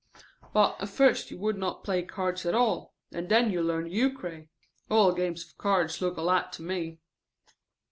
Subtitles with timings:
[0.51, 4.47] "But at first you would not play cards at all, and then you learned euchre.
[4.89, 6.97] All games of cards look alike to me."